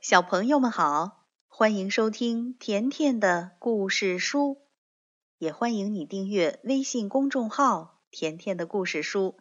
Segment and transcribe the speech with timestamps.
[0.00, 4.62] 小朋友们好，欢迎收听甜甜的故事书，
[5.38, 9.36] 也欢迎你订阅微信公众号“甜甜的故事书”。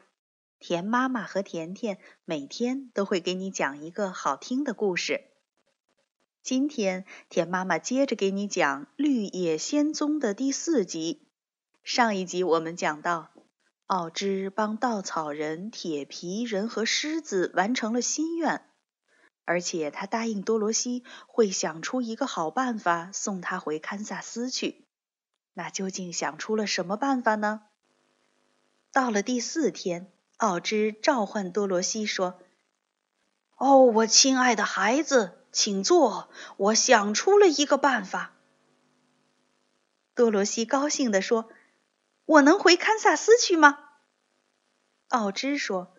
[0.57, 5.25] 甜妈妈和甜甜每天都会给你讲一个好听的故事。
[6.42, 11.28] 今天，甜妈妈接着给你讲《绿野仙踪》的第四集。
[11.83, 13.29] 上一集我们讲到，
[13.85, 18.66] 奥芝帮稻草人、铁皮人和狮子完成了心愿。
[19.48, 24.85] 而且他答应多罗西会想出一个好办法送他回堪萨斯去。
[25.53, 27.61] 那究竟想出了什么办法呢？
[28.91, 32.41] 到了第四天，奥芝召唤多罗西说
[33.55, 38.33] ：“哦，我亲爱的孩子，请坐，我想出了一个办法。”
[40.13, 41.47] 多罗西高兴地说
[42.25, 43.79] ：“我能回堪萨斯去吗？”
[45.07, 45.95] 奥芝说：“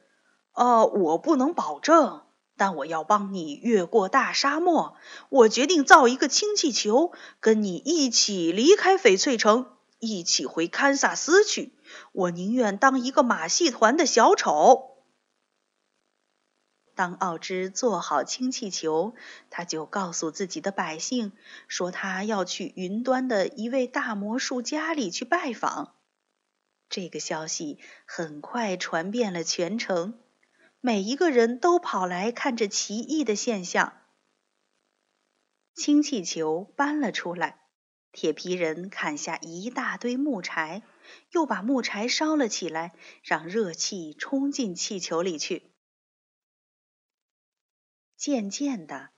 [0.52, 2.24] 哦，我不能保证。”
[2.58, 4.96] 但我要帮你越过大沙漠。
[5.30, 9.70] 我决定造一个氢气球，跟你一起离开翡翠城，
[10.00, 11.72] 一起回堪萨斯去。
[12.12, 14.96] 我宁愿当一个马戏团的小丑。
[16.94, 19.14] 当奥芝做好氢气球，
[19.50, 21.30] 他就告诉自己的百姓，
[21.68, 25.94] 说他要去云端的一位大魔术家里去拜访。
[26.88, 30.18] 这个消息很快传遍了全城。
[30.88, 33.92] 每一个人都跑来看这奇异的现象。
[35.74, 37.60] 氢气球搬了出来，
[38.10, 40.82] 铁皮人砍下一大堆木柴，
[41.30, 45.70] 又把木柴烧了起来，让热气冲进气球里去。
[48.16, 49.10] 渐渐的，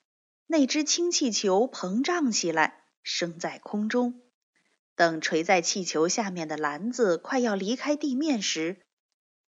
[0.48, 4.20] 那只氢气球膨胀起来，升在空中。
[4.96, 8.84] 等垂在气球下面的篮子快要离开地面时，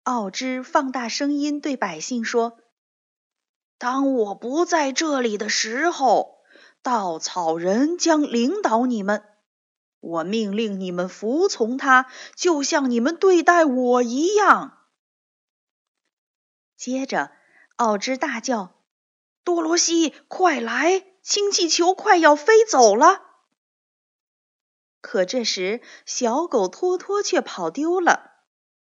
[0.04, 2.58] 奥芝放大声音对百姓说
[3.78, 6.40] ：“当我不在这里的时候，
[6.82, 9.24] 稻草人将领导你们。
[10.00, 14.78] 我命令你们服从他，就像你们对待我一样。”
[16.76, 17.30] 接着，
[17.76, 18.74] 奥芝大叫
[19.44, 21.04] ：“多罗西，快来！
[21.22, 23.22] 氢气球快要飞走了！”
[25.00, 28.31] 可这时，小狗托托却跑丢了。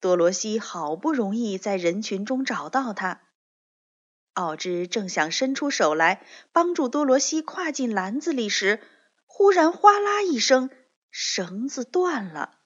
[0.06, 3.22] 多罗西好不容易在人群中找到他，
[4.34, 8.80] 奥芝正想伸出手来帮助多罗西跨进篮子里时，
[9.24, 10.70] 忽然哗啦一声，
[11.10, 12.60] 绳子断了，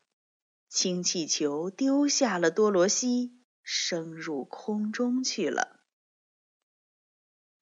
[0.69, 5.81] 氢气球丢下了多罗西，升入空中去了。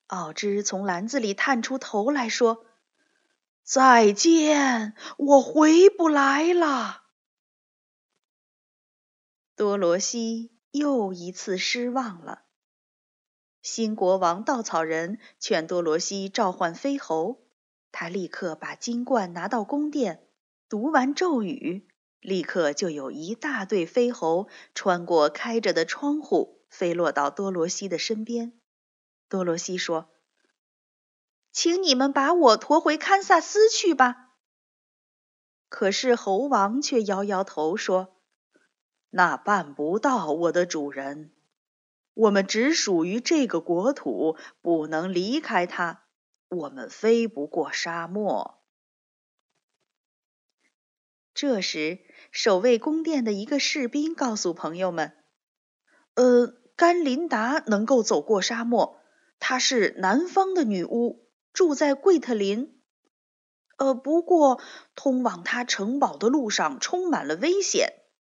[0.09, 2.67] 奥芝从篮子里探出头来说
[3.63, 7.05] ：“再见，我回不来了。”
[9.59, 12.45] 多罗西又一次失望了。
[13.61, 17.43] 新国王稻草人劝多罗西召唤飞猴，
[17.91, 20.29] 他立刻把金冠拿到宫殿，
[20.69, 21.89] 读完咒语，
[22.21, 24.47] 立刻就有一大队飞猴
[24.77, 28.61] 穿过开着的窗户，飞落到多罗西的身边。
[29.29, 30.13] 多罗西说
[31.51, 34.37] ：“请你们把我驮回堪萨斯去吧。”
[35.69, 38.15] 可是猴王却摇摇头说。
[39.11, 41.33] 那办不到，我的主人。
[42.15, 46.03] 我们只属于这个国土，不能离开它。
[46.49, 48.63] 我们飞不过沙漠。
[51.33, 52.01] 这时，
[52.33, 55.13] 守卫宫殿的一个士兵告诉朋友们
[56.17, 59.01] ：“呃，甘琳达能够走过沙漠。
[59.39, 62.83] 她是南方的女巫，住在贵特林。
[63.77, 64.61] 呃，不过
[64.97, 67.93] 通往她城堡的路上充满了危险。”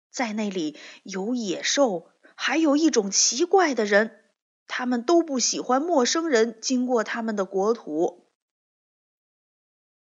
[0.09, 4.23] 在那里有野兽，还有一种奇怪的人，
[4.67, 8.27] 他们都不喜欢陌生人经过他们的国土。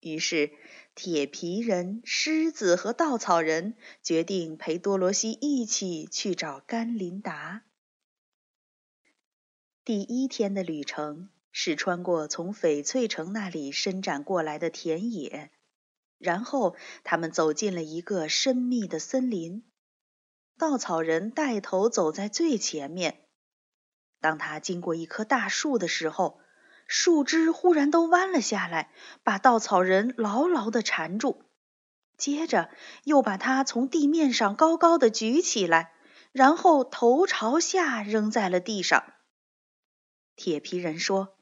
[0.00, 0.52] 于是，
[0.94, 7.64] 铁皮人、狮子和稻草人决定陪多罗西一起去找甘琳达。
[9.84, 15.50] 第一天的旅程是穿过从翡翠城那里伸展过来的田野，
[16.18, 19.64] 然后他们走进了一个深密的森林。
[20.58, 23.26] 稻草人带头走在最前面。
[24.20, 26.41] 当他经过一棵大树的时候，
[26.88, 28.91] 树枝忽然都弯了下来，
[29.22, 31.44] 把稻草人牢牢地缠住。
[32.16, 32.70] 接着，
[33.04, 35.92] 又把他从地面上高高的举起来，
[36.32, 39.12] 然后头朝下扔在了地上。
[40.34, 41.36] 铁皮人说：“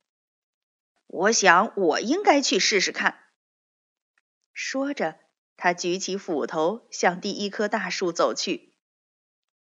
[1.07, 3.21] 我想，我应该去试试看。”
[4.53, 5.21] 说着，
[5.57, 8.74] 他举起斧头，向第一棵大树走去。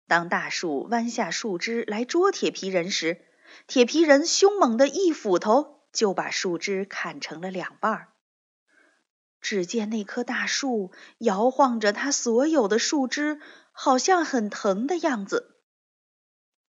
[0.09, 3.21] 当大树弯下树枝来捉铁皮人时，
[3.67, 8.09] 铁皮人凶猛的一斧头就把树枝砍成了两半儿。
[9.41, 13.39] 只见那棵大树摇晃着它所有的树枝，
[13.71, 15.55] 好像很疼的样子。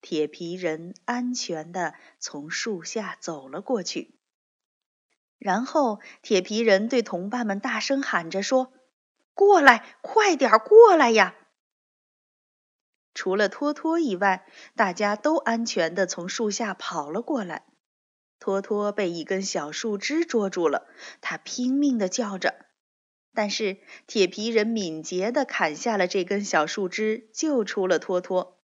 [0.00, 4.18] 铁皮人安全地从树下走了过去，
[5.38, 8.72] 然后铁皮人对同伴们大声喊着说
[9.32, 11.36] ：“过来，快点过来呀！”
[13.18, 17.64] 除了托托以外，大家都安全地从树下跑了过来。
[18.38, 20.86] 托托被一根小树枝捉住了，
[21.20, 22.54] 他拼命地叫着，
[23.34, 28.60] 但是铁皮人敏捷地砍下了这根小树枝，救出了托托。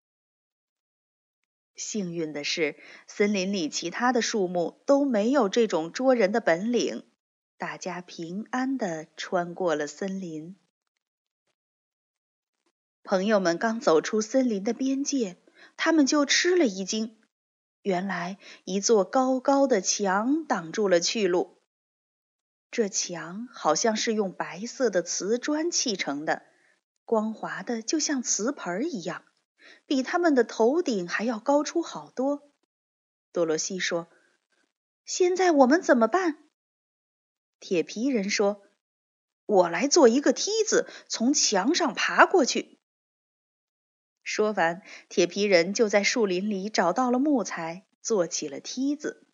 [1.76, 2.76] 幸运的是，
[3.08, 7.04] 森林里其他的树木都没有这种捉人的本领，
[7.58, 10.56] 大家平安地穿过了森林。
[13.04, 15.36] 朋友们刚走出森林的边界，
[15.76, 17.18] 他们就吃了一惊。
[17.82, 21.58] 原来，一座高高的墙挡住了去路。
[22.72, 26.44] 这墙好像是用白色的瓷砖砌成的，
[27.04, 29.26] 光滑的就像瓷盆一样，
[29.86, 32.54] 比他们的头顶还要高出好多。
[33.34, 34.08] 多罗西说
[35.04, 36.38] ：“现在我们怎么办？”
[37.60, 38.62] 铁皮人说
[39.46, 42.80] ：“我来做一个梯子，从墙上爬过去。”
[44.24, 49.28] 说完，铁皮人就在树林里找到了木材，做起了梯子。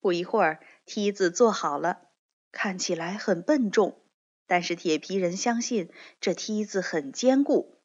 [0.00, 2.08] 不一会儿，梯子做好了，
[2.50, 4.02] 看起来很笨重，
[4.48, 7.78] 但是铁皮人相信这梯子很坚固。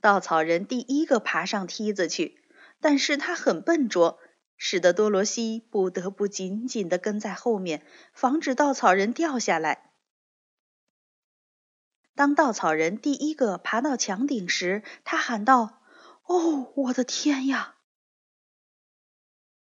[0.00, 2.44] 稻草人第一个爬上梯子去，
[2.80, 4.20] 但是他很笨拙，
[4.56, 9.90] 使得多罗西不得不紧紧地跟在后面，防止稻草人掉下来。
[12.16, 15.82] 当稻草人第一个爬到墙顶时，他喊道
[16.24, 17.76] ：“哦，我的天呀！”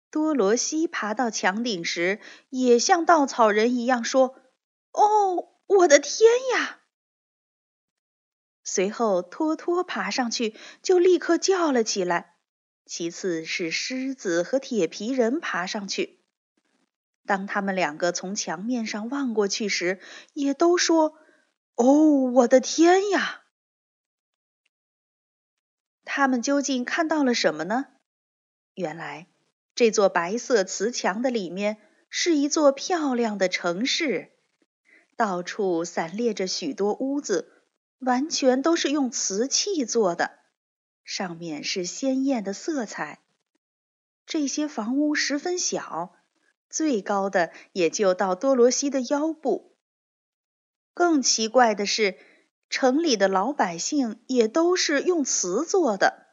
[0.09, 4.37] 多罗西爬到墙顶时，也像稻草人一样说
[4.93, 6.79] ：“哦，我的天呀！”
[8.63, 12.37] 随后，托托爬上去，就立刻叫了起来。
[12.87, 16.21] 其次是狮子和铁皮人爬上去。
[17.27, 20.01] 当他们两个从墙面上望过去时，
[20.35, 21.19] 也都说。
[21.79, 21.85] 哦，
[22.33, 23.45] 我的天呀！
[26.05, 27.87] 他们究竟看到了什么呢？
[28.75, 29.29] 原来，
[29.77, 31.77] 这座白色瓷墙的里面
[32.11, 34.33] 是一座漂亮的城市，
[35.15, 37.63] 到处散列着许多屋子，
[38.01, 40.33] 完全都是用瓷器做的，
[41.05, 43.23] 上面是鲜艳的色彩。
[44.27, 46.17] 这些房屋十分小，
[46.69, 49.78] 最高的也就到多罗西的腰部。
[50.99, 52.19] 更奇怪的是，
[52.69, 56.27] 城里的老百姓也都是用瓷做的。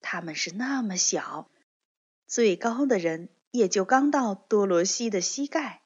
[0.00, 1.50] 他们是那么小，
[2.26, 5.82] 最高的人也就刚到多罗西的膝盖。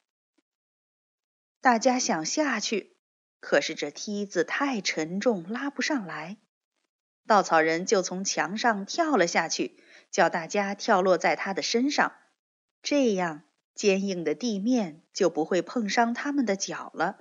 [1.59, 2.95] 大家想下去，
[3.41, 6.37] 可是这梯子太沉重，拉不上来。
[7.27, 12.13] 稻草人就从墙上跳了下去，叫大家跳落在他的身上，
[12.81, 13.43] 这样
[13.75, 17.19] 坚硬的地面就不会碰伤他们的脚了。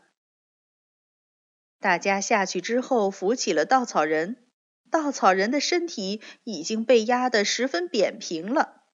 [1.83, 4.37] 大家下去之后，扶起了稻草人。
[4.89, 8.85] 稻草人的身体已经被压得十分扁平了。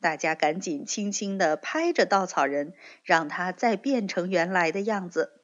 [0.00, 2.72] 大家赶紧轻轻地拍着稻草人，
[3.02, 5.42] 让他再变成原来的样子。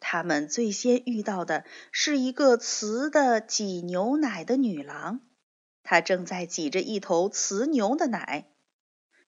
[0.00, 5.20] 他们最先遇到的是一个雌的挤牛奶的女郎，
[5.82, 8.46] 她正在挤着一头雌牛的奶。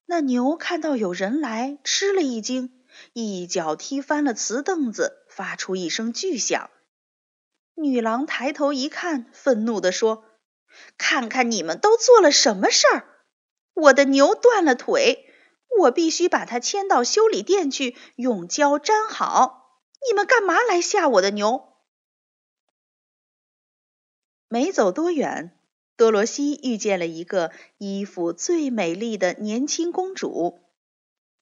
[0.07, 2.80] 那牛看到有人来，吃了一惊。
[3.13, 6.69] 一脚踢翻了瓷凳子，发出一声巨响。
[7.75, 10.25] 女郎抬头一看，愤怒地说
[10.97, 13.07] ：“看看你们都做了什么事儿！
[13.73, 15.25] 我的牛断了腿，
[15.79, 19.81] 我必须把它牵到修理店去，用胶粘好。
[20.07, 21.69] 你们干嘛来吓我的牛？”
[24.49, 25.57] 没走多远，
[25.95, 30.61] 多罗西遇见了一个衣服最美丽的年轻公主。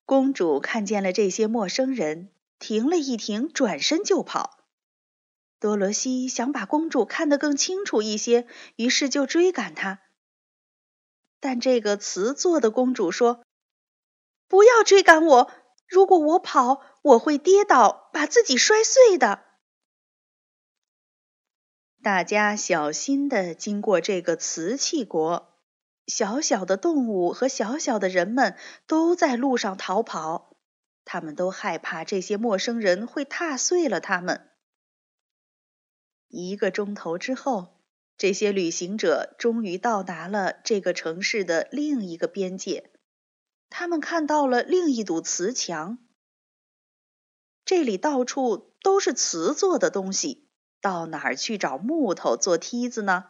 [0.10, 4.58] 公主看见了这些陌生人，停了一停，转身就跑。
[5.60, 10.00] 多罗西想把公主看得更清楚一些，于是就追赶她。
[11.40, 13.44] 但这个瓷做的公主说
[14.50, 15.52] ：“不要追赶我，
[15.88, 19.44] 如果我跑，我会跌倒，把自己摔碎的。”
[22.02, 25.49] 大家小心地经过这个瓷器国。
[26.10, 30.58] 小小的动物和小小的人们都在路上逃跑，
[31.06, 34.50] 他们都害怕这些陌生人会踏碎了他们。
[36.28, 37.80] 一个钟头之后，
[38.18, 42.92] 这些旅行者终于到达了这个城市的另一个边界。
[43.70, 46.00] 他们看到了另一堵瓷墙。
[47.66, 50.50] 这里到处都是瓷做的东西，
[50.82, 53.26] 到哪儿去找木头做梯子呢？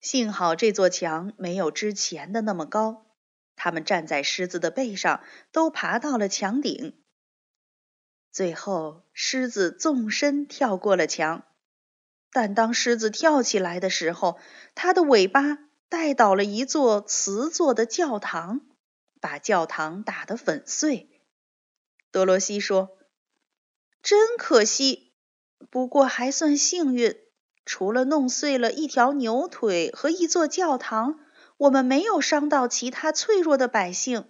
[0.00, 3.06] 幸好这座墙没有之前的那么高。
[3.56, 7.02] 他们站在狮子的背上，都爬到了墙顶。
[8.30, 11.44] 最后，狮子纵身跳过了墙。
[12.30, 14.38] 但当狮子跳起来的时候，
[14.74, 18.60] 它的尾巴带倒了一座瓷做的教堂，
[19.20, 21.22] 把教堂打得粉碎。
[22.12, 22.98] 多罗西说
[24.02, 25.14] ：“真可惜，
[25.70, 27.18] 不过还算幸运，
[27.68, 31.20] 除了弄碎了一条牛腿和一座教堂。”
[31.58, 34.28] 我们没有伤到其他脆弱的百姓。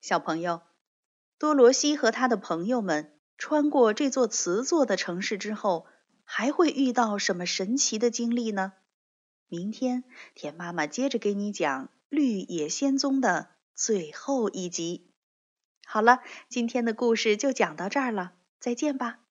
[0.00, 0.62] 小朋友，
[1.38, 5.86] 多罗西和他的朋友们穿过这座瓷做的城市之后，
[6.24, 8.72] 还会遇到什么神奇的经历呢？
[9.46, 10.02] 明天，
[10.34, 15.12] 田妈妈接着给你讲《绿野仙踪》的最后一集。
[15.86, 19.23] 好了，今天的故事就讲到这儿了，再见吧。